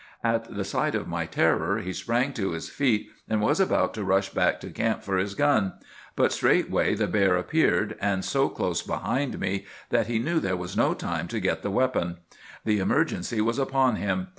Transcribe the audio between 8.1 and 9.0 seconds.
so close